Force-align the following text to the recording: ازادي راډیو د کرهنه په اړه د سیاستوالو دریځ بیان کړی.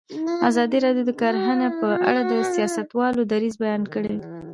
ازادي 0.49 0.77
راډیو 0.85 1.07
د 1.07 1.11
کرهنه 1.21 1.67
په 1.79 1.89
اړه 2.09 2.21
د 2.31 2.33
سیاستوالو 2.53 3.21
دریځ 3.31 3.55
بیان 3.63 3.83
کړی. 3.93 4.15